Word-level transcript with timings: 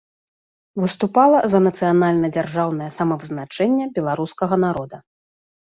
Выступала 0.83 1.39
за 1.53 1.59
нацыянальна-дзяржаўнае 1.67 2.89
самавызначэнне 2.97 3.85
беларускага 4.01 4.55
народа. 4.69 4.97